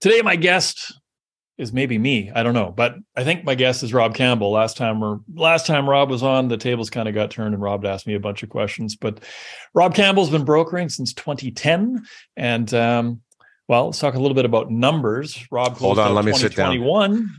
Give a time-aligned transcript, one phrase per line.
[0.00, 0.92] today, my guest
[1.58, 2.30] is maybe me.
[2.34, 4.50] I don't know, but I think my guest is Rob Campbell.
[4.50, 7.62] Last time, or last time Rob was on, the tables kind of got turned, and
[7.62, 8.96] Rob asked me a bunch of questions.
[8.96, 9.20] But
[9.74, 12.04] Rob Campbell's been brokering since 2010,
[12.36, 13.22] and um,
[13.68, 15.46] well, let's talk a little bit about numbers.
[15.50, 16.72] Rob, hold on, let me sit down.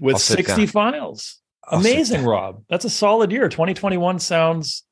[0.02, 0.68] with 60 down.
[0.68, 1.39] files.
[1.64, 2.64] I'll Amazing, Rob.
[2.70, 3.50] That's a solid year.
[3.50, 4.84] 2021 sounds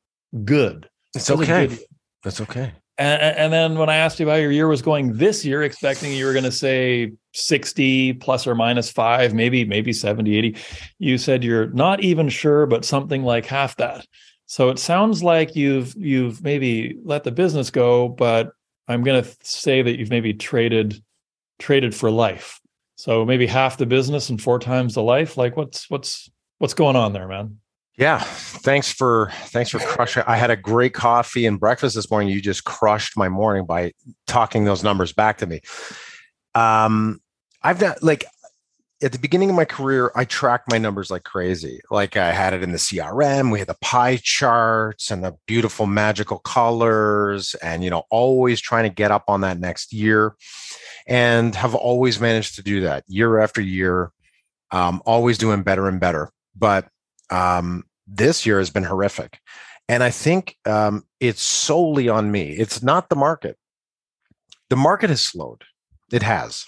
[0.44, 0.90] good.
[1.16, 1.78] It's okay.
[2.24, 2.74] That's okay.
[2.98, 6.14] And, and, then when I asked you how your year was going this year, expecting
[6.14, 10.58] you were going to say 60 plus or minus five, maybe, maybe 70, 80,
[11.00, 14.06] you said you're not even sure, but something like half that.
[14.46, 18.52] So it sounds like you've you've maybe let the business go, but
[18.88, 21.02] I'm going to say that you've maybe traded
[21.60, 22.60] traded for life.
[22.96, 25.36] So maybe half the business and four times the life.
[25.36, 27.58] Like what's what's what's going on there, man?
[27.98, 30.24] Yeah, thanks for thanks for crushing.
[30.28, 32.30] I had a great coffee and breakfast this morning.
[32.30, 33.94] You just crushed my morning by
[34.28, 35.62] talking those numbers back to me.
[36.54, 37.22] Um,
[37.64, 38.26] I've done like
[39.02, 41.80] at the beginning of my career, I tracked my numbers like crazy.
[41.90, 45.86] Like I had it in the CRM, we had the pie charts and the beautiful
[45.86, 50.36] magical colors, and you know, always trying to get up on that next year,
[51.08, 54.12] and have always managed to do that year after year.
[54.72, 56.90] Um, always doing better and better, but
[57.30, 59.40] um, this year has been horrific.
[59.88, 62.52] And I think um, it's solely on me.
[62.52, 63.58] It's not the market.
[64.70, 65.64] The market has slowed.
[66.12, 66.66] It has.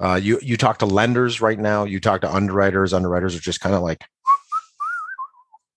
[0.00, 1.84] Uh, you you talk to lenders right now.
[1.84, 2.92] You talk to underwriters.
[2.92, 4.04] Underwriters are just kind of like,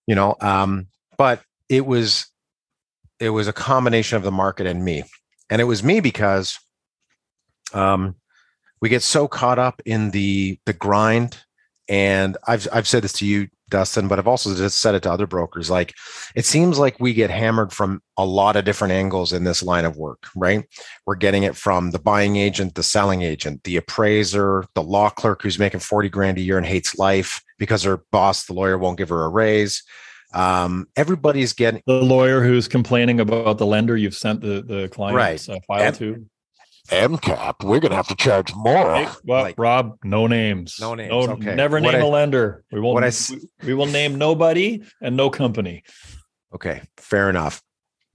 [0.07, 0.35] you know.
[0.39, 0.87] Um,
[1.17, 2.27] but it was
[3.19, 5.03] it was a combination of the market and me,
[5.49, 6.59] and it was me because
[7.73, 8.15] um,
[8.79, 11.37] we get so caught up in the the grind.
[11.89, 15.11] And I've I've said this to you Dustin, but I've also just said it to
[15.11, 15.71] other brokers.
[15.71, 15.95] Like,
[16.35, 19.85] it seems like we get hammered from a lot of different angles in this line
[19.85, 20.65] of work, right?
[21.07, 25.41] We're getting it from the buying agent, the selling agent, the appraiser, the law clerk
[25.41, 28.99] who's making 40 grand a year and hates life because her boss, the lawyer, won't
[28.99, 29.81] give her a raise.
[30.33, 35.17] Um, everybody's getting the lawyer who's complaining about the lender you've sent the, the client
[35.17, 35.49] right.
[35.49, 36.25] Uh, file and, to.
[36.91, 38.95] MCAP, we're going to have to charge more.
[38.95, 40.77] Hey, well, like, Rob, no names.
[40.79, 41.09] No names.
[41.09, 41.55] No, okay.
[41.55, 42.63] Never name I, a lender.
[42.71, 43.03] We won't.
[43.03, 43.11] I,
[43.65, 45.83] we will name nobody and no company.
[46.53, 47.61] Okay, fair enough.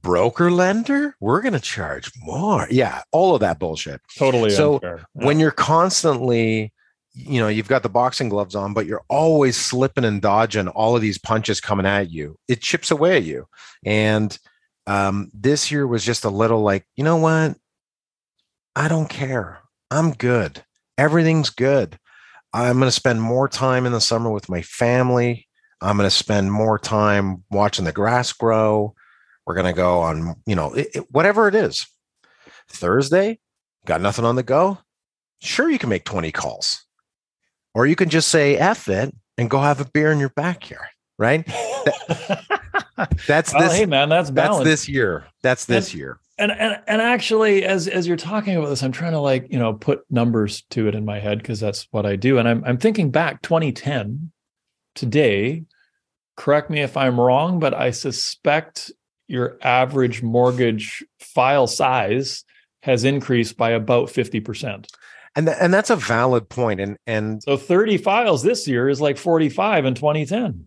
[0.03, 2.69] Broker lender, we're going to charge more.
[2.70, 4.00] Yeah, all of that bullshit.
[4.16, 4.50] Totally.
[4.50, 4.98] So yeah.
[5.14, 6.72] when you're constantly,
[7.12, 10.94] you know, you've got the boxing gloves on, but you're always slipping and dodging all
[10.94, 12.38] of these punches coming at you.
[12.47, 13.48] It chips away at you.
[13.84, 14.38] And
[14.87, 17.56] um, this year was just a little like, you know what?
[18.76, 19.60] I don't care.
[19.91, 20.62] I'm good.
[20.98, 21.98] Everything's good.
[22.53, 25.48] I'm going to spend more time in the summer with my family.
[25.81, 28.94] I'm going to spend more time watching the grass grow.
[29.47, 31.87] We're going to go on, you know, it, it, whatever it is.
[32.69, 33.38] Thursday,
[33.87, 34.78] got nothing on the go.
[35.41, 36.84] Sure, you can make 20 calls.
[37.75, 40.88] Or you can just say F it and go have a beer in your backyard,
[41.19, 41.47] right?
[43.26, 43.75] that's well, this.
[43.75, 44.58] Hey, man, that's balance.
[44.58, 45.25] That's this year.
[45.43, 48.92] That's this and, year and and and actually as as you're talking about this i'm
[48.92, 52.06] trying to like you know put numbers to it in my head because that's what
[52.06, 52.38] i do.
[52.38, 54.30] And i'm i'm thinking back 2010
[54.94, 55.64] today.
[56.36, 58.92] Correct me if i'm wrong but i suspect
[59.26, 62.44] your average mortgage file size
[62.82, 64.86] has increased by about 50%
[65.36, 66.80] and th- and that's a valid point.
[66.80, 70.66] And and so 30 files this year is like 45 in 2010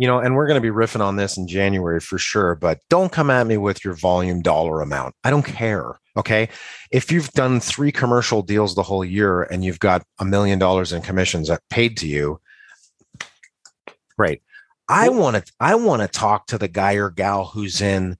[0.00, 2.80] you know, and we're going to be riffing on this in January for sure, but
[2.88, 5.14] don't come at me with your volume dollar amount.
[5.24, 6.00] I don't care.
[6.16, 6.48] Okay.
[6.90, 10.94] If you've done three commercial deals the whole year and you've got a million dollars
[10.94, 12.40] in commissions that paid to you,
[14.16, 14.40] great.
[14.88, 18.16] I want to, I want to talk to the guy or gal who's in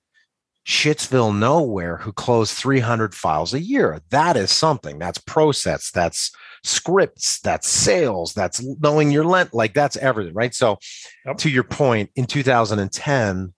[0.67, 4.03] Shitsville nowhere who closed 300 files a year.
[4.11, 5.91] That is something that's process.
[5.91, 6.31] That's
[6.65, 10.55] scripts, that's sales, that's knowing your lent, like that's everything, right?
[10.55, 10.79] So,
[11.27, 11.39] yep.
[11.39, 13.55] to your point, in 2010,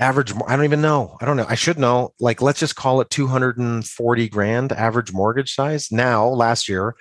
[0.00, 1.16] average, I don't even know.
[1.20, 1.46] I don't know.
[1.48, 2.12] I should know.
[2.20, 5.90] Like, let's just call it 240 grand average mortgage size.
[5.92, 6.94] Now, last year,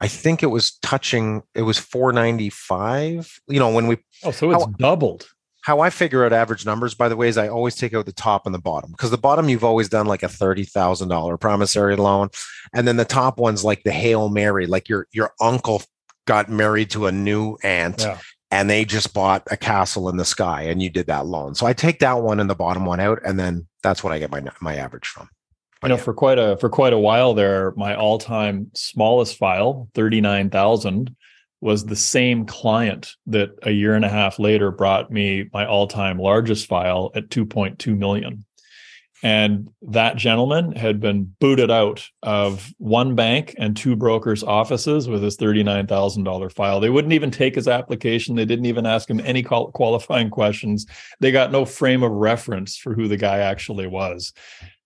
[0.00, 3.40] I think it was touching, it was 495.
[3.48, 5.28] You know, when we, oh, so it's how, doubled
[5.62, 8.12] how I figure out average numbers, by the way, is I always take out the
[8.12, 11.36] top and the bottom because the bottom you've always done like a thirty thousand dollar
[11.36, 12.30] promissory loan,
[12.72, 15.82] and then the top one's like the hail mary, like your your uncle
[16.26, 18.02] got married to a new aunt.
[18.02, 18.18] Yeah.
[18.50, 21.54] And they just bought a castle in the sky, and you did that loan.
[21.54, 24.18] So I take that one and the bottom one out, and then that's what I
[24.18, 25.28] get my my average from.
[25.80, 26.04] But you know, yeah.
[26.04, 30.48] for quite a for quite a while there, my all time smallest file, thirty nine
[30.48, 31.14] thousand,
[31.60, 36.18] was the same client that a year and a half later brought me my all-time
[36.18, 38.44] largest file at 2.2 million
[39.22, 45.22] And that gentleman had been booted out of one bank and two brokers' offices with
[45.24, 46.78] his $39,000 file.
[46.78, 48.36] They wouldn't even take his application.
[48.36, 50.86] They didn't even ask him any qualifying questions.
[51.18, 54.32] They got no frame of reference for who the guy actually was.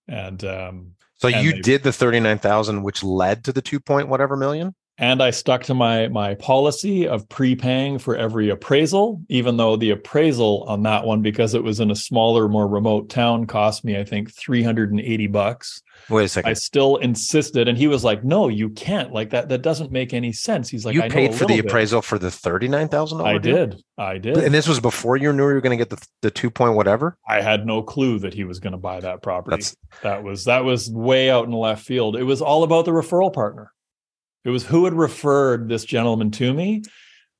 [0.07, 4.07] And um, so and you they- did the 39,000 which led to the 2 point
[4.07, 4.73] whatever million?
[4.97, 9.89] And I stuck to my my policy of prepaying for every appraisal, even though the
[9.89, 13.97] appraisal on that one, because it was in a smaller, more remote town, cost me
[13.97, 15.81] I think three hundred and eighty bucks.
[16.09, 16.49] Wait a second.
[16.49, 19.11] I still insisted, and he was like, "No, you can't.
[19.11, 19.49] Like that.
[19.49, 22.29] That doesn't make any sense." He's like, you paid for the bit." appraisal for the
[22.29, 23.55] 39,000 I deal?
[23.55, 23.83] did.
[23.97, 24.37] I did.
[24.37, 26.75] And this was before you knew you were going to get the, the 2 point
[26.75, 27.17] whatever?
[27.27, 29.57] I had no clue that he was going to buy that property.
[29.57, 32.15] That's that was that was way out in the left field.
[32.15, 33.71] It was all about the referral partner.
[34.45, 36.83] It was who had referred this gentleman to me.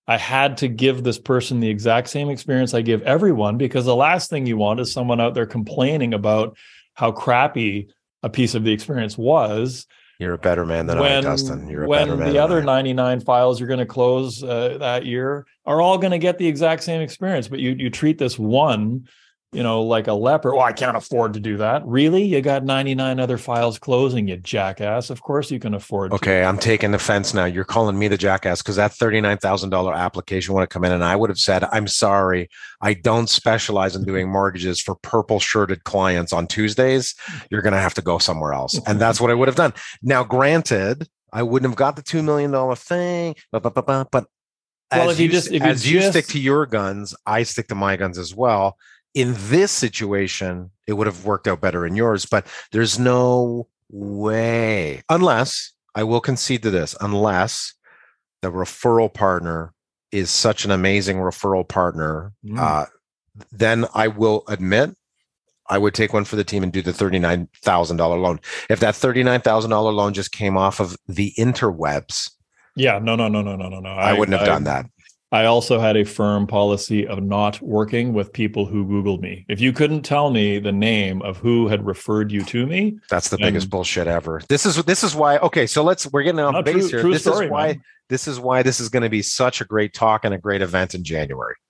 [0.07, 3.95] I had to give this person the exact same experience I give everyone because the
[3.95, 6.57] last thing you want is someone out there complaining about
[6.93, 7.89] how crappy
[8.21, 9.87] a piece of the experience was
[10.19, 11.69] You're a better man than I, when, Dustin.
[11.69, 12.27] You're a when better man.
[12.27, 12.65] the than other I.
[12.65, 16.47] 99 files you're going to close uh, that year are all going to get the
[16.47, 19.07] exact same experience but you you treat this one
[19.53, 22.63] you know like a leper Well, i can't afford to do that really you got
[22.63, 26.15] 99 other files closing you jackass of course you can afford to.
[26.15, 27.45] Okay, I'm taking offense now.
[27.45, 31.15] You're calling me the jackass because that $39,000 application would have come in and I
[31.15, 32.49] would have said, I'm sorry,
[32.81, 37.15] I don't specialize in doing mortgages for purple shirted clients on Tuesdays.
[37.49, 38.79] You're going to have to go somewhere else.
[38.87, 39.73] And that's what I would have done.
[40.01, 44.25] Now, granted, I wouldn't have got the $2 million thing, but, but, but, but, but
[44.91, 47.95] Well, as if you just- as you stick to your guns, I stick to my
[47.95, 48.77] guns as well.
[49.13, 55.03] In this situation, it would have worked out better in yours, but there's no way,
[55.09, 57.73] unless I will concede to this, unless
[58.41, 59.73] the referral partner
[60.11, 62.59] is such an amazing referral partner, Mm.
[62.59, 62.85] uh,
[63.51, 64.95] then I will admit
[65.69, 68.39] I would take one for the team and do the $39,000 loan.
[68.69, 72.31] If that $39,000 loan just came off of the interwebs,
[72.75, 74.87] yeah no no no no no no no I, wouldn't have done that.
[75.33, 79.45] I also had a firm policy of not working with people who Googled me.
[79.49, 83.29] If you couldn't tell me the name of who had referred you to me, That's
[83.29, 84.41] the biggest bullshit ever.
[84.47, 85.39] This is this is why.
[85.39, 87.01] Okay, so let's we're getting off base true- here.
[87.01, 87.83] true this story, is why man.
[88.09, 90.61] this is why this is going to be such a great talk and a great
[90.61, 91.55] event in January.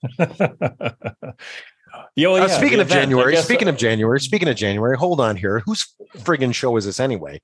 [2.15, 4.97] Yeah, well, Uh, yeah, speaking of event, January, speaking uh, of January, speaking of January,
[4.97, 5.61] hold on here.
[5.65, 7.41] Whose friggin' show is this anyway?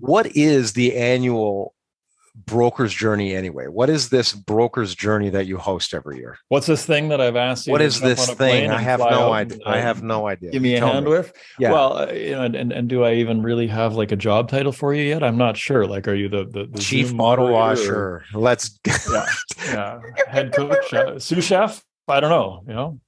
[0.00, 1.73] What is the annual
[2.34, 3.66] broker's journey anyway?
[3.66, 6.38] What is this broker's journey that you host every year?
[6.48, 7.72] what's this thing that I've asked you?
[7.72, 8.70] What is this on a plane thing?
[8.70, 9.58] I have no idea.
[9.64, 10.50] and, I uh, have no idea.
[10.50, 11.12] Give me a Tell hand me.
[11.12, 11.32] with.
[11.58, 11.72] Yeah.
[11.72, 14.48] Well, uh, you know, and, and and do I even really have like a job
[14.48, 15.22] title for you yet?
[15.22, 15.86] I'm not sure.
[15.86, 18.38] Like, are you the the, the Chief Zoom model operator or- washer.
[18.38, 19.26] Let's Yeah,
[19.66, 21.82] yeah, head coach, uh, sous chef.
[22.08, 22.62] I don't know.
[22.66, 23.00] You know,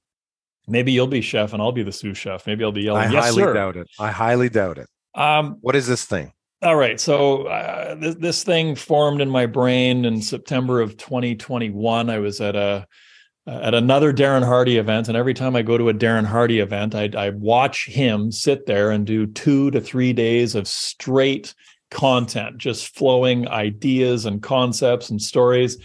[0.67, 2.47] maybe you'll be chef and I'll be the sous chef.
[2.47, 3.07] Maybe I'll be yelling.
[3.09, 3.53] I yes, highly sir.
[3.53, 3.87] doubt it.
[3.99, 4.87] I highly doubt it.
[5.15, 6.31] Um, What is this thing?
[6.63, 6.99] All right.
[6.99, 12.09] So uh, this, this thing formed in my brain in September of 2021.
[12.09, 12.87] I was at a
[13.45, 16.95] at another Darren Hardy event, and every time I go to a Darren Hardy event,
[16.95, 21.53] I I watch him sit there and do two to three days of straight
[21.91, 25.77] content, just flowing ideas and concepts and stories,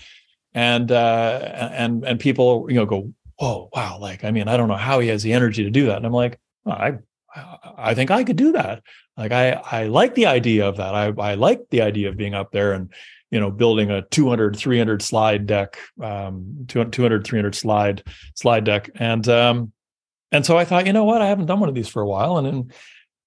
[0.54, 4.68] and uh, and and people you know go, oh wow, like I mean I don't
[4.68, 6.92] know how he has the energy to do that, and I'm like, "Oh, I
[7.34, 8.82] I think I could do that.
[9.16, 10.94] Like i i like the idea of that.
[10.94, 12.92] I i like the idea of being up there and
[13.30, 18.02] you know building a 200 300 slide deck um 200 300 slide
[18.34, 18.90] slide deck.
[18.96, 19.72] And um
[20.30, 21.22] and so i thought you know what?
[21.22, 22.38] I haven't done one of these for a while.
[22.38, 22.72] And in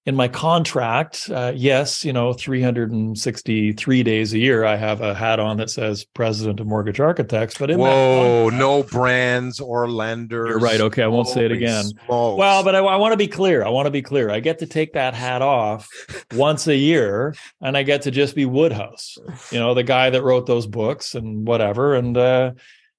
[0.06, 5.38] in my contract uh, yes you know 363 days a year i have a hat
[5.38, 10.50] on that says president of mortgage architects but in that Whoa, no brands or lenders.
[10.50, 10.80] You're right.
[10.80, 11.84] Okay, I won't say it again.
[11.84, 12.38] smokes.
[12.38, 13.64] Well, but I, I want to be clear.
[13.64, 14.30] I want to be clear.
[14.30, 15.88] I get to take that hat off
[16.32, 19.18] once a year, and I get to just be Woodhouse,
[19.50, 21.94] you know, the guy that wrote those books and whatever.
[21.94, 22.52] And uh,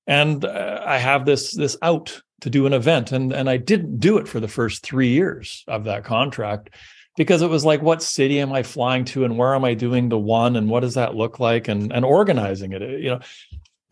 [0.06, 4.00] and uh, I have this this out to do an event, and and I didn't
[4.00, 6.70] do it for the first three years of that contract
[7.18, 10.08] because it was like, what city am I flying to, and where am I doing
[10.08, 13.20] the one, and what does that look like, and and organizing it, you know.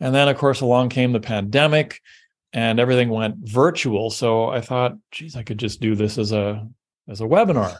[0.00, 2.02] And then, of course, along came the pandemic
[2.52, 4.10] and everything went virtual.
[4.10, 6.66] So I thought, geez, I could just do this as a
[7.08, 7.76] as a webinar.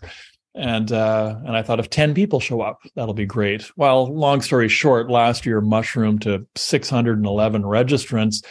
[0.54, 3.70] And uh, and I thought if 10 people show up, that'll be great.
[3.76, 8.44] Well, long story short, last year mushroomed to 611 registrants.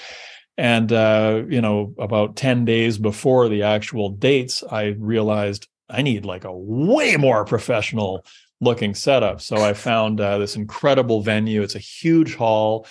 [0.57, 6.25] And uh, you know, about 10 days before the actual dates, I realized I need
[6.25, 8.25] like a way more professional
[8.61, 9.41] looking setup.
[9.41, 11.61] So I found uh, this incredible venue.
[11.61, 12.87] It's a huge hall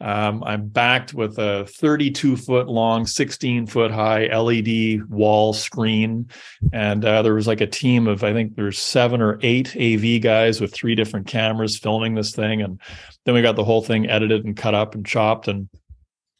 [0.00, 6.28] Um, I'm backed with a 32 foot long, 16 foot high LED wall screen.
[6.72, 10.20] And uh, there was like a team of, I think there's seven or eight AV
[10.20, 12.60] guys with three different cameras filming this thing.
[12.60, 12.78] And
[13.24, 15.68] then we got the whole thing edited and cut up and chopped and,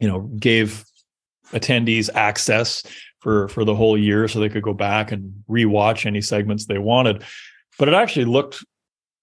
[0.00, 0.84] you know, gave
[1.52, 2.82] attendees access
[3.26, 6.78] for, for the whole year so they could go back and rewatch any segments they
[6.78, 7.24] wanted.
[7.76, 8.64] But it actually looked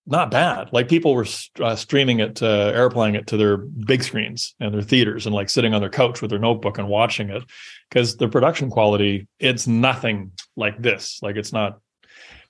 [0.05, 0.67] not bad.
[0.73, 1.25] Like people were
[1.61, 5.49] uh, streaming it, uh, airplaying it to their big screens and their theaters, and like
[5.49, 7.43] sitting on their couch with their notebook and watching it,
[7.87, 11.19] because the production quality it's nothing like this.
[11.21, 11.79] Like it's not.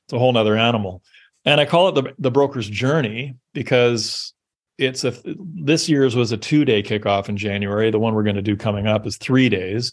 [0.05, 1.03] It's a whole nother animal,
[1.45, 4.33] and I call it the the broker's journey because
[4.79, 7.91] it's a this year's was a two day kickoff in January.
[7.91, 9.91] The one we're going to do coming up is three days.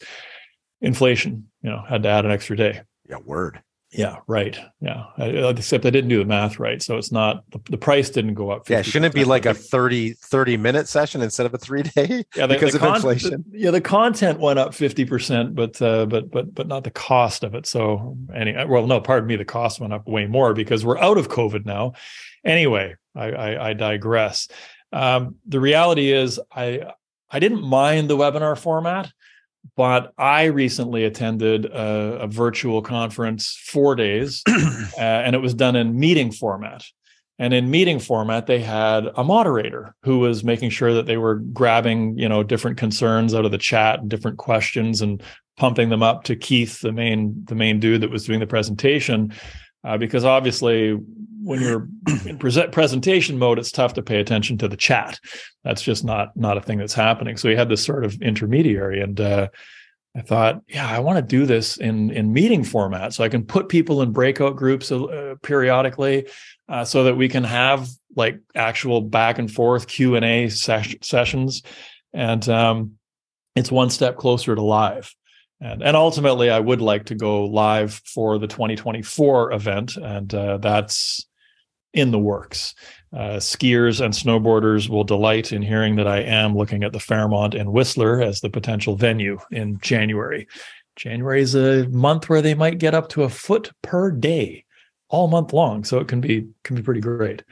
[0.80, 2.80] Inflation, you know, had to add an extra day.
[3.08, 3.62] Yeah, word.
[3.92, 4.56] Yeah, right.
[4.80, 8.34] Yeah, except I didn't do the math right, so it's not the, the price didn't
[8.34, 8.68] go up.
[8.68, 12.24] Yeah, shouldn't it be like a 30, 30 minute session instead of a three day?
[12.36, 13.44] Yeah, the, because the of con- inflation.
[13.50, 16.92] The, yeah, the content went up fifty percent, but uh, but but but not the
[16.92, 17.66] cost of it.
[17.66, 21.18] So anyway, well, no, pardon me, the cost went up way more because we're out
[21.18, 21.94] of COVID now.
[22.44, 24.46] Anyway, I, I, I digress.
[24.92, 26.92] Um, the reality is, I
[27.28, 29.10] I didn't mind the webinar format
[29.76, 35.76] but I recently attended a, a virtual conference four days, uh, and it was done
[35.76, 36.84] in meeting format.
[37.38, 41.36] And in meeting format, they had a moderator who was making sure that they were
[41.36, 45.22] grabbing, you know, different concerns out of the chat and different questions and
[45.56, 49.32] pumping them up to Keith, the main the main dude that was doing the presentation,
[49.84, 50.98] uh, because obviously
[51.50, 51.88] when you're
[52.26, 55.18] in present presentation mode, it's tough to pay attention to the chat.
[55.64, 57.36] That's just not not a thing that's happening.
[57.36, 59.48] So we had this sort of intermediary, and uh,
[60.16, 63.44] I thought, yeah, I want to do this in in meeting format, so I can
[63.44, 66.28] put people in breakout groups uh, periodically,
[66.68, 70.98] uh, so that we can have like actual back and forth Q and A ses-
[71.02, 71.64] sessions,
[72.12, 72.92] and um,
[73.56, 75.12] it's one step closer to live.
[75.62, 80.56] And, and ultimately, I would like to go live for the 2024 event, and uh,
[80.56, 81.26] that's
[81.92, 82.74] in the works.
[83.12, 87.54] Uh, skiers and snowboarders will delight in hearing that I am looking at the Fairmont
[87.54, 90.46] and Whistler as the potential venue in January.
[90.96, 94.64] January is a month where they might get up to a foot per day
[95.08, 97.42] all month long, so it can be can be pretty great.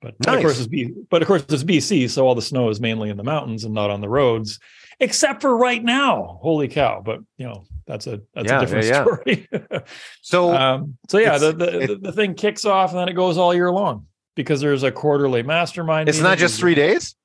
[0.00, 0.26] But, nice.
[0.26, 2.80] but of course it's B, but of course it's BC, so all the snow is
[2.80, 4.58] mainly in the mountains and not on the roads,
[5.00, 6.38] except for right now.
[6.42, 7.02] Holy cow!
[7.04, 9.48] But you know that's a that's yeah, a different yeah, story.
[10.22, 13.38] so um, so yeah, the the, it, the thing kicks off and then it goes
[13.38, 16.08] all year long because there's a quarterly mastermind.
[16.08, 17.16] It's not just three days.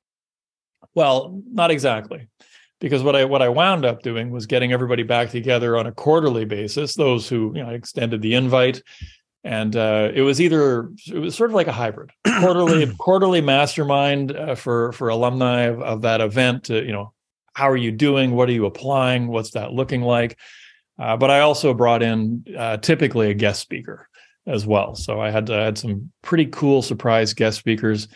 [0.96, 2.28] Well, not exactly,
[2.80, 5.92] because what I what I wound up doing was getting everybody back together on a
[5.92, 6.96] quarterly basis.
[6.96, 8.82] Those who you know extended the invite,
[9.44, 14.36] and uh, it was either it was sort of like a hybrid quarterly quarterly mastermind
[14.36, 16.66] uh, for for alumni of, of that event.
[16.66, 17.13] To, you know,
[17.54, 18.32] how are you doing?
[18.32, 19.28] What are you applying?
[19.28, 20.38] What's that looking like?
[21.00, 24.08] Uh, but I also brought in uh, typically a guest speaker
[24.46, 24.96] as well.
[24.96, 28.08] So I had to, I had some pretty cool surprise guest speakers.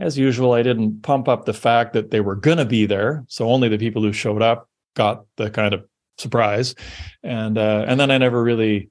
[0.00, 3.24] As usual, I didn't pump up the fact that they were going to be there.
[3.28, 5.84] So only the people who showed up got the kind of
[6.18, 6.74] surprise,
[7.22, 8.90] and uh, and then I never really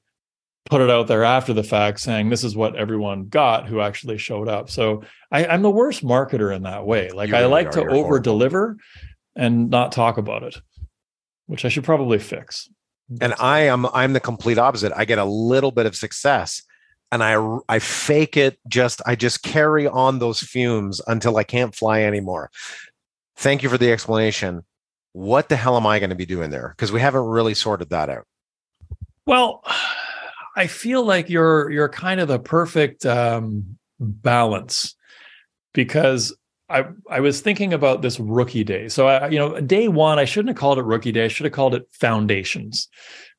[0.66, 4.18] put it out there after the fact saying this is what everyone got who actually
[4.18, 4.70] showed up.
[4.70, 7.10] So I, am the worst marketer in that way.
[7.10, 8.78] Like I like to over deliver
[9.36, 10.58] and not talk about it,
[11.48, 12.70] which I should probably fix.
[13.20, 14.94] And I am I'm the complete opposite.
[14.96, 16.62] I get a little bit of success
[17.12, 21.76] and I I fake it just I just carry on those fumes until I can't
[21.76, 22.50] fly anymore.
[23.36, 24.64] Thank you for the explanation.
[25.14, 26.74] What the hell am I going to be doing there?
[26.76, 28.26] Because we haven't really sorted that out.
[29.26, 29.64] Well,
[30.56, 34.96] I feel like you're you're kind of the perfect um, balance
[35.74, 36.36] because
[36.72, 38.88] I I was thinking about this rookie day.
[38.88, 41.26] So I you know day one I shouldn't have called it rookie day.
[41.26, 42.88] I should have called it foundations.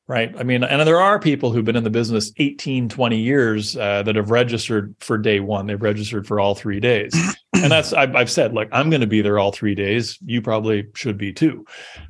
[0.05, 0.35] Right.
[0.37, 4.03] I mean, and there are people who've been in the business 18, 20 years uh,
[4.03, 5.65] that have registered for day one.
[5.65, 7.13] They've registered for all three days.
[7.53, 10.19] and that's, I've, I've said, like, I'm going to be there all three days.
[10.25, 11.65] You probably should be too.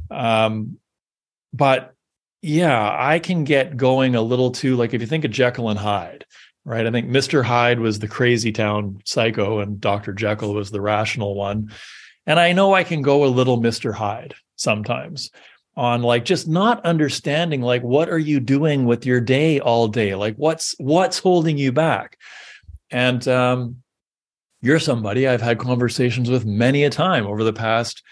[0.10, 0.80] Um,
[1.54, 1.94] but
[2.42, 5.78] yeah, I can get going a little too, like, if you think of Jekyll and
[5.78, 6.26] Hyde,
[6.66, 6.86] right?
[6.86, 7.44] I think Mr.
[7.44, 10.14] Hyde was the crazy town psycho and Dr.
[10.14, 11.72] Jekyll was the rational one.
[12.26, 13.94] And I know I can go a little Mr.
[13.94, 15.30] Hyde sometimes
[15.76, 20.16] on like just not understanding like what are you doing with your day all day?
[20.16, 22.18] Like what's what's holding you back?
[22.92, 23.78] And um
[24.62, 28.04] you're somebody I've had conversations with many a time over the past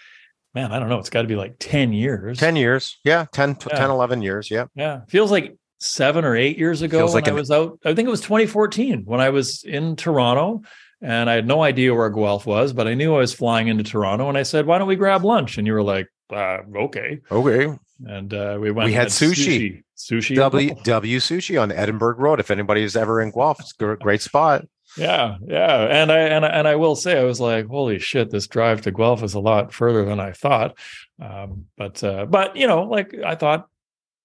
[0.53, 2.37] man, I don't know, it's got to be like 10 years.
[2.37, 2.99] 10 years.
[3.03, 3.77] Yeah, 10 yeah.
[3.77, 4.65] 10 11 years, yeah.
[4.75, 5.01] Yeah.
[5.07, 7.79] Feels like seven or eight years ago Feels when like I was out.
[7.83, 10.61] I think it was 2014 when I was in Toronto
[11.01, 13.83] and I had no idea where Guelph was, but I knew I was flying into
[13.83, 14.29] Toronto.
[14.29, 17.75] And I said, "Why don't we grab lunch?" And you were like, uh, "Okay." Okay.
[18.05, 18.85] And uh, we went.
[18.85, 19.83] We had and sushi.
[19.97, 20.35] Sushi.
[20.35, 22.39] W W Sushi on Edinburgh Road.
[22.39, 24.65] If anybody's ever in Guelph, it's a great spot.
[24.97, 28.29] Yeah, yeah, and I and I, and I will say I was like, holy shit,
[28.29, 30.77] this drive to Guelph is a lot further than I thought.
[31.21, 33.69] Um, but uh, but you know, like I thought,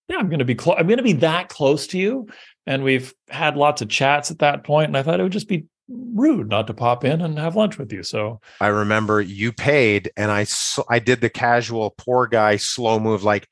[0.08, 0.76] yeah, I'm going to be close.
[0.78, 2.28] I'm going to be that close to you,
[2.66, 5.48] and we've had lots of chats at that point, and I thought it would just
[5.48, 8.02] be rude not to pop in and have lunch with you.
[8.02, 10.46] So I remember you paid, and I
[10.88, 13.48] I did the casual poor guy slow move, like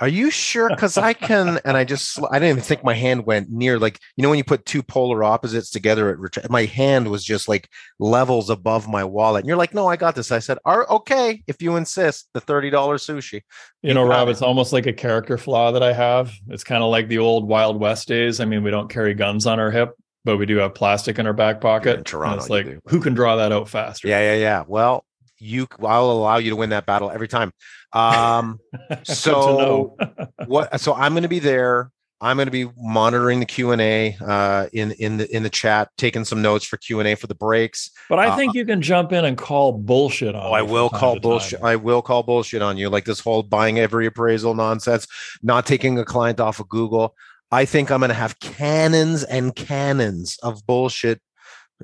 [0.00, 0.68] are you sure?
[0.68, 4.00] Because I can, and I just, I didn't even think my hand went near, like,
[4.16, 7.70] you know, when you put two polar opposites together, it my hand was just like
[8.00, 9.40] levels above my wallet.
[9.40, 10.32] And you're like, no, I got this.
[10.32, 13.34] I said, Are, okay, if you insist, the $30 sushi.
[13.34, 13.40] You,
[13.82, 14.32] you know, Rob, it.
[14.32, 16.32] it's almost like a character flaw that I have.
[16.48, 18.40] It's kind of like the old Wild West days.
[18.40, 19.92] I mean, we don't carry guns on our hip,
[20.24, 21.98] but we do have plastic in our back pocket.
[21.98, 24.08] In Toronto, it's like, who can draw that out faster?
[24.08, 24.64] Yeah, yeah, yeah.
[24.66, 25.04] Well,
[25.38, 27.52] you, I'll allow you to win that battle every time.
[27.92, 28.58] Um,
[29.02, 29.96] so
[30.46, 30.80] what?
[30.80, 31.90] So I'm going to be there.
[32.20, 35.50] I'm going to be monitoring the Q and A uh, in in the in the
[35.50, 37.90] chat, taking some notes for Q and A for the breaks.
[38.08, 40.42] But I uh, think you can jump in and call bullshit on.
[40.42, 41.60] Oh, I will call bullshit.
[41.60, 41.68] Time.
[41.68, 45.06] I will call bullshit on you, like this whole buying every appraisal nonsense,
[45.42, 47.14] not taking a client off of Google.
[47.50, 51.20] I think I'm going to have cannons and cannons of bullshit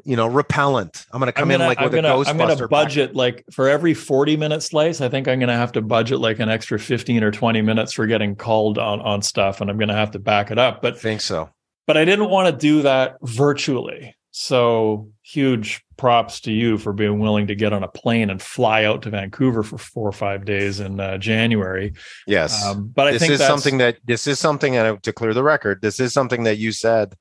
[0.05, 1.07] you know, repellent.
[1.13, 2.29] I'm going to come gonna, in like with I'm gonna, a Ghostbuster.
[2.29, 5.01] I'm going to budget like for every 40 minute slice.
[5.01, 7.93] I think I'm going to have to budget like an extra 15 or 20 minutes
[7.93, 10.83] for getting called on on stuff, and I'm going to have to back it up.
[10.83, 11.51] But I think so.
[11.87, 14.15] But I didn't want to do that virtually.
[14.33, 18.85] So huge props to you for being willing to get on a plane and fly
[18.85, 21.93] out to Vancouver for four or five days in uh, January.
[22.27, 25.35] Yes, um, but I this think is something that this is something, and to clear
[25.35, 27.17] the record, this is something that you said.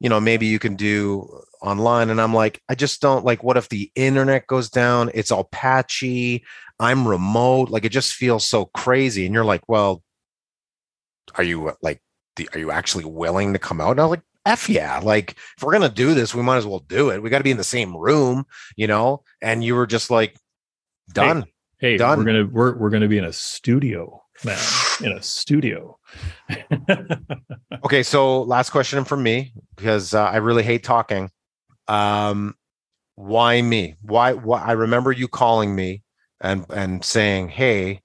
[0.00, 3.56] You know, maybe you can do online and i'm like i just don't like what
[3.56, 5.10] if the internet goes down?
[5.14, 6.44] It's all patchy
[6.78, 7.70] i'm remote.
[7.70, 10.02] Like it just feels so crazy and you're like well
[11.36, 12.00] are you uh, like
[12.54, 13.92] are you actually willing to come out?
[13.92, 16.80] And i'm like f yeah like if we're gonna do this we might as well
[16.80, 17.22] do it.
[17.22, 18.44] We got to be in the same room
[18.76, 19.22] you know?
[19.42, 20.36] And you were just like
[21.12, 21.44] done.
[21.78, 22.18] hey, hey done.
[22.18, 24.58] we're gonna we're, we're gonna be in a studio man
[25.02, 25.98] in a studio
[27.84, 31.30] okay so last question from me because uh, i really hate talking
[31.88, 32.54] um,
[33.20, 33.96] why me?
[34.02, 34.62] Why, why?
[34.62, 36.02] I remember you calling me
[36.40, 38.00] and and saying, "Hey,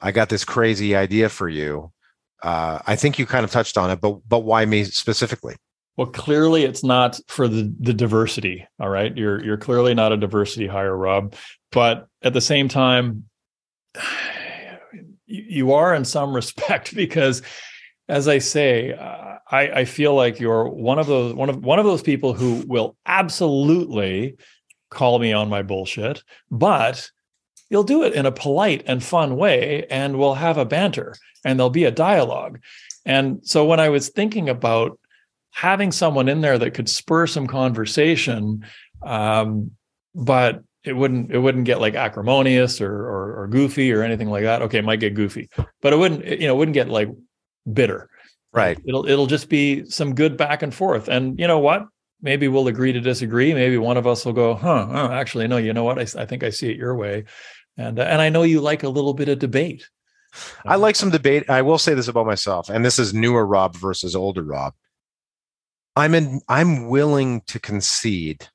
[0.00, 1.92] I got this crazy idea for you."
[2.42, 5.56] Uh, I think you kind of touched on it, but but why me specifically?
[5.96, 8.66] Well, clearly it's not for the the diversity.
[8.80, 11.34] All right, you're you're clearly not a diversity hire, Rob.
[11.72, 13.24] But at the same time,
[15.26, 17.42] you are in some respect because,
[18.08, 21.78] as I say, uh, I, I feel like you're one of those one of one
[21.78, 24.36] of those people who will absolutely
[24.90, 27.10] call me on my bullshit, but
[27.70, 31.58] you'll do it in a polite and fun way, and we'll have a banter and
[31.58, 32.60] there'll be a dialogue.
[33.04, 34.98] And so when I was thinking about
[35.52, 38.66] having someone in there that could spur some conversation,
[39.02, 39.70] um,
[40.14, 44.44] but it wouldn't it wouldn't get like acrimonious or, or, or goofy or anything like
[44.44, 44.62] that.
[44.62, 45.50] Okay, it might get goofy,
[45.82, 47.08] but it wouldn't you know it wouldn't get like
[47.70, 48.08] bitter.
[48.52, 48.78] Right.
[48.86, 51.08] It'll it'll just be some good back and forth.
[51.08, 51.86] And you know what?
[52.22, 53.52] Maybe we'll agree to disagree.
[53.52, 54.88] Maybe one of us will go, huh?
[54.90, 55.58] Oh, actually, no.
[55.58, 55.98] You know what?
[55.98, 57.24] I, I think I see it your way.
[57.76, 59.88] And uh, and I know you like a little bit of debate.
[60.64, 61.48] I like some debate.
[61.50, 64.74] I will say this about myself, and this is newer Rob versus older Rob.
[65.94, 66.40] I'm in.
[66.48, 68.48] I'm willing to concede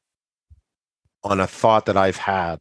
[1.23, 2.59] on a thought that I've had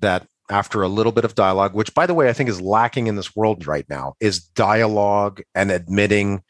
[0.00, 3.06] that after a little bit of dialogue, which by the way, I think is lacking
[3.06, 6.42] in this world right now, is dialogue and admitting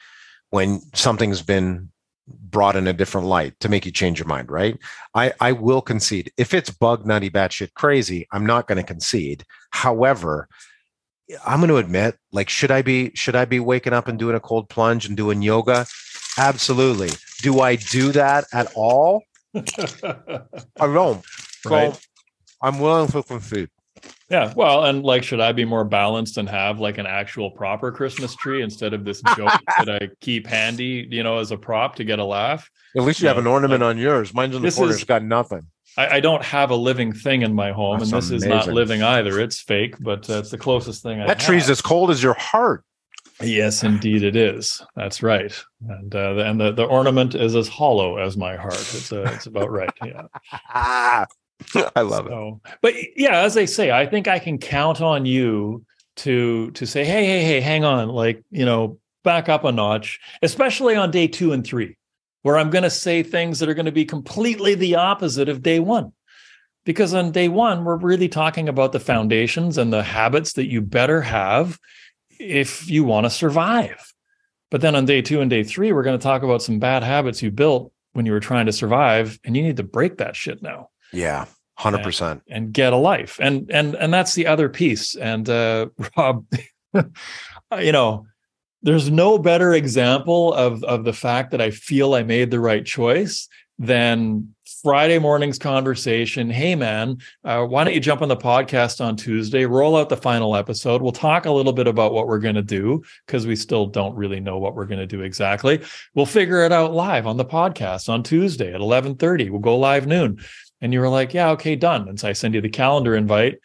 [0.50, 1.90] when something's been
[2.26, 4.78] brought in a different light to make you change your mind, right?
[5.14, 6.32] I, I will concede.
[6.36, 9.44] If it's bug nutty batshit crazy, I'm not going to concede.
[9.70, 10.48] However,
[11.46, 14.36] I'm going to admit, like, should I be should I be waking up and doing
[14.36, 15.86] a cold plunge and doing yoga?
[16.36, 17.10] Absolutely.
[17.42, 19.22] Do I do that at all?
[19.54, 21.24] I don't.
[21.62, 22.06] So right.
[22.62, 23.70] I'm willing to concede.
[24.30, 27.92] Yeah, well, and like, should I be more balanced and have like an actual proper
[27.92, 29.52] Christmas tree instead of this joke
[29.84, 32.68] that I keep handy, you know, as a prop to get a laugh?
[32.96, 34.32] At least you, you have know, an ornament like, on yours.
[34.32, 34.92] Mine's in the corner.
[34.92, 35.66] It's got nothing.
[35.96, 38.50] I, I, don't have a living thing in my home, That's and this amazing.
[38.50, 39.38] is not living either.
[39.38, 41.18] It's fake, but uh, it's the closest thing.
[41.18, 41.70] That I tree's have.
[41.70, 42.82] as cold as your heart.
[43.42, 44.80] Yes, indeed, it is.
[44.94, 45.52] That's right,
[45.88, 48.74] and uh, the, and the, the ornament is as hollow as my heart.
[48.74, 49.90] It's uh, it's about right.
[50.04, 50.26] Yeah.
[51.96, 52.78] I love so, it.
[52.80, 55.84] But yeah, as I say, I think I can count on you
[56.16, 60.20] to to say, hey, hey, hey, hang on, like you know, back up a notch,
[60.42, 61.96] especially on day two and three.
[62.42, 65.62] where I'm going to say things that are going to be completely the opposite of
[65.62, 66.12] day one.
[66.84, 70.82] Because on day one, we're really talking about the foundations and the habits that you
[70.82, 71.78] better have
[72.40, 74.12] if you want to survive.
[74.70, 77.02] But then on day two and day three, we're going to talk about some bad
[77.02, 80.36] habits you built when you were trying to survive, and you need to break that
[80.36, 80.90] shit now.
[81.12, 81.46] Yeah.
[81.76, 85.16] Hundred percent, and get a life, and and and that's the other piece.
[85.16, 86.46] And uh, Rob,
[86.94, 88.28] you know,
[88.82, 92.86] there's no better example of of the fact that I feel I made the right
[92.86, 96.50] choice than Friday morning's conversation.
[96.50, 100.16] Hey, man, uh, why don't you jump on the podcast on Tuesday, roll out the
[100.18, 101.00] final episode?
[101.00, 104.14] We'll talk a little bit about what we're going to do because we still don't
[104.14, 105.82] really know what we're going to do exactly.
[106.14, 109.48] We'll figure it out live on the podcast on Tuesday at 11:30.
[109.48, 110.38] We'll go live noon.
[110.82, 112.06] And you were like, yeah, okay, done.
[112.06, 113.60] And so I send you the calendar invite.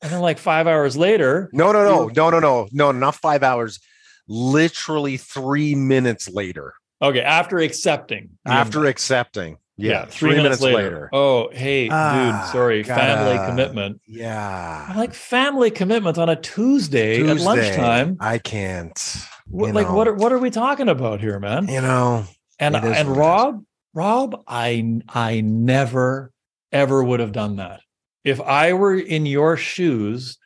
[0.00, 1.50] And then like five hours later.
[1.52, 3.80] No, no, no, no, no, no, no, not five hours
[4.28, 6.74] literally three minutes later.
[7.02, 8.30] Okay, after accepting.
[8.46, 8.90] After invite.
[8.90, 9.56] accepting.
[9.76, 10.76] Yeah, yeah three, three, minutes, minutes later.
[10.76, 11.10] later.
[11.12, 14.00] Oh, hey, ah, dude, sorry, gotta, family commitment.
[14.06, 14.86] Yeah.
[14.88, 18.16] I'm like family commitments on a Tuesday, Tuesday at lunchtime.
[18.20, 19.26] I can't.
[19.46, 21.68] What, like what are what are we talking about here, man?
[21.68, 22.24] You know.
[22.58, 26.32] And and Rob, Rob, I I never
[26.70, 27.80] ever would have done that.
[28.24, 30.38] If I were in your shoes,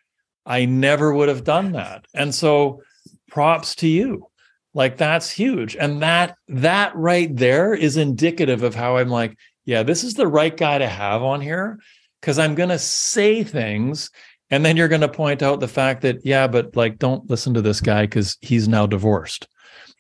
[0.47, 2.07] I never would have done that.
[2.15, 2.83] And so
[3.29, 4.29] props to you
[4.77, 5.75] like that's huge.
[5.75, 10.29] And that that right there is indicative of how i'm like yeah this is the
[10.29, 11.81] right guy to have on here
[12.21, 14.11] because i'm going to say things
[14.51, 17.55] and then you're going to point out the fact that yeah but like don't listen
[17.55, 19.49] to this guy because he's now divorced.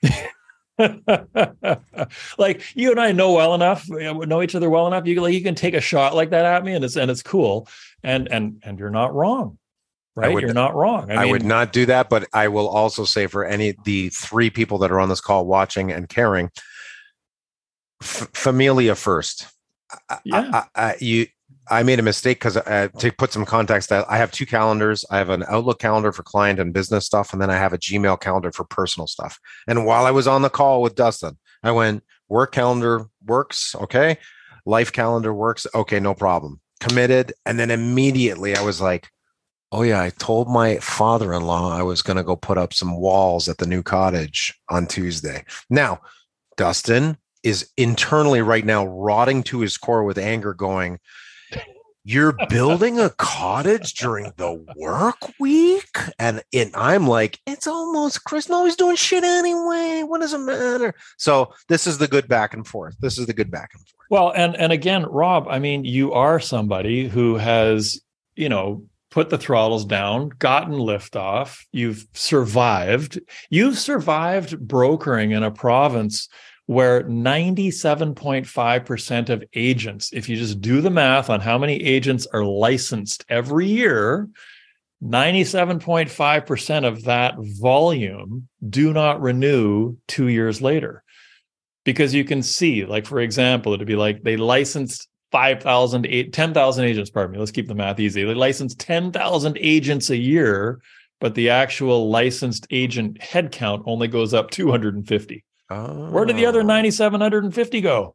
[2.38, 5.06] Like you and I know well enough, know each other well enough.
[5.06, 7.22] You like you can take a shot like that at me, and it's and it's
[7.22, 7.66] cool,
[8.02, 9.56] and and and you're not wrong
[10.16, 10.32] right?
[10.32, 11.10] Would, You're not wrong.
[11.10, 14.08] I, I mean, would not do that, but I will also say for any the
[14.08, 16.50] three people that are on this call watching and caring,
[18.02, 19.46] f- familia first.
[20.24, 21.26] Yeah, I, I, you.
[21.68, 25.04] I made a mistake because uh, to put some context, that I have two calendars.
[25.10, 27.78] I have an Outlook calendar for client and business stuff, and then I have a
[27.78, 29.38] Gmail calendar for personal stuff.
[29.66, 34.18] And while I was on the call with Dustin, I went, "Work calendar works, okay.
[34.64, 39.08] Life calendar works, okay, no problem." Committed, and then immediately I was like,
[39.72, 43.48] Oh yeah, I told my father-in-law I was going to go put up some walls
[43.48, 45.44] at the new cottage on Tuesday.
[45.68, 46.00] Now,
[46.56, 50.98] Dustin is internally right now rotting to his core with anger going,
[52.04, 58.48] "You're building a cottage during the work week?" And it, I'm like, "It's almost Chris.
[58.48, 60.02] No, he's doing shit anyway.
[60.04, 62.96] What does it matter?" So, this is the good back and forth.
[63.00, 64.06] This is the good back and forth.
[64.10, 68.00] Well, and and again, Rob, I mean, you are somebody who has,
[68.36, 68.84] you know,
[69.16, 73.18] put the throttles down, gotten liftoff, you've survived.
[73.48, 76.28] You've survived brokering in a province
[76.66, 82.44] where 97.5% of agents, if you just do the math on how many agents are
[82.44, 84.28] licensed every year,
[85.02, 91.02] 97.5% of that volume do not renew two years later.
[91.86, 97.10] Because you can see, like, for example, it'd be like they licensed 5,000, 10,000 agents,
[97.10, 97.38] pardon me.
[97.38, 98.24] Let's keep the math easy.
[98.24, 100.80] They license 10,000 agents a year,
[101.20, 105.44] but the actual licensed agent headcount only goes up 250.
[105.68, 106.10] Oh.
[106.10, 108.14] Where did the other 9,750 go?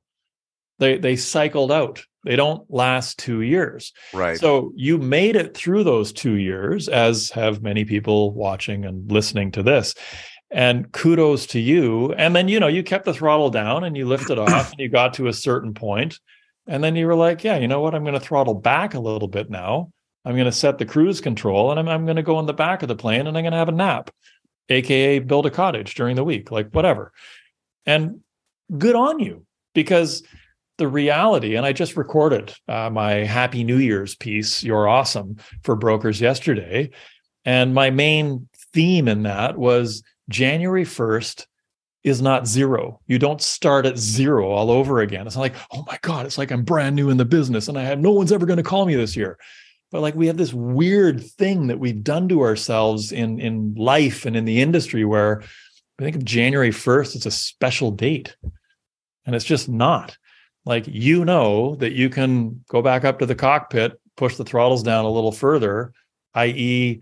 [0.80, 2.04] They they cycled out.
[2.26, 3.94] They don't last two years.
[4.14, 4.40] Right.
[4.40, 9.52] So you made it through those two years, as have many people watching and listening
[9.52, 9.94] to this.
[10.50, 12.14] And kudos to you.
[12.14, 14.90] And then, you know, you kept the throttle down and you lifted off and you
[14.90, 16.20] got to a certain point
[16.68, 17.96] and then you were like, yeah, you know what?
[17.96, 19.92] I'm going to throttle back a little bit now.
[20.24, 22.54] I'm going to set the cruise control and I'm, I'm going to go in the
[22.54, 24.12] back of the plane and I'm going to have a nap,
[24.70, 27.12] AKA build a cottage during the week, like whatever.
[27.86, 28.22] And
[28.78, 30.24] good on you because
[30.78, 35.76] the reality, and I just recorded uh, my Happy New Year's piece, You're Awesome, for
[35.76, 36.92] brokers yesterday.
[37.44, 41.46] And my main theme in that was January 1st
[42.04, 43.00] is not zero.
[43.08, 45.28] You don't start at zero all over again.
[45.28, 47.78] It's not like, oh my God, it's like I'm brand new in the business and
[47.78, 49.38] I have no one's ever going to call me this year.
[49.92, 54.26] But like we have this weird thing that we've done to ourselves in in life
[54.26, 55.42] and in the industry where
[56.00, 58.36] I think of January 1st, it's a special date.
[59.26, 60.18] And it's just not.
[60.66, 64.82] Like you know that you can go back up to the cockpit, push the throttles
[64.82, 65.94] down a little further,
[66.36, 67.02] i.e.,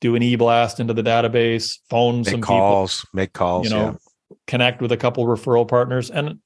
[0.00, 3.90] do an e-blast into the database, phone make some calls, people, make calls, you know,
[3.90, 4.09] yeah
[4.50, 6.38] connect with a couple referral partners and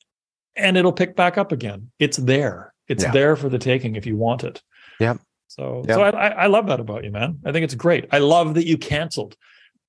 [0.57, 3.11] and it'll pick back up again it's there it's yeah.
[3.11, 4.63] there for the taking if you want it
[5.01, 5.15] yeah
[5.49, 5.95] so yeah.
[5.95, 8.67] so I, I love that about you man i think it's great i love that
[8.67, 9.37] you canceled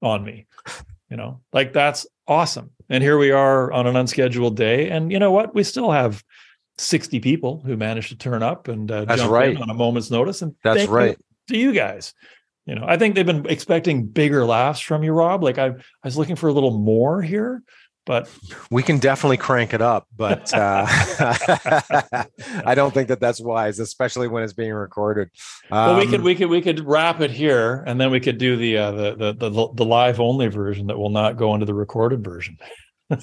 [0.02, 0.46] on me
[1.10, 2.72] you know like that's awesome.
[2.90, 4.90] And here we are on an unscheduled day.
[4.90, 5.56] And you know what?
[5.56, 6.24] We still have
[6.78, 9.56] 60 people who managed to turn up and uh, That's jump right.
[9.56, 10.42] in on a moment's notice.
[10.42, 11.18] And That's thank you right.
[11.50, 12.14] to you guys.
[12.66, 15.44] You know, I think they've been expecting bigger laughs from you, Rob.
[15.44, 15.74] Like I, I
[16.04, 17.62] was looking for a little more here,
[18.06, 18.30] but
[18.70, 20.86] We can definitely crank it up, but uh,
[22.66, 25.30] I don't think that that's wise, especially when it's being recorded.
[25.72, 28.38] well, we could Um, we could we could wrap it here, and then we could
[28.38, 31.66] do the uh, the, the the the live only version that will not go into
[31.66, 32.58] the recorded version.